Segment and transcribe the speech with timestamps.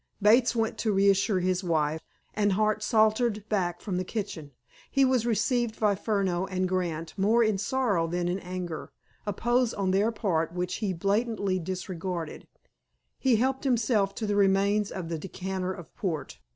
[0.19, 2.01] Bates went to reassure his wife,
[2.33, 4.49] and Hart sauntered back from the kitchen.
[4.89, 8.91] He was received by Furneaux and Grant more in sorrow than in anger,
[9.27, 12.47] a pose on their part which he blandly disregarded.
[13.19, 16.39] He helped himself to the remains of the decanter of port.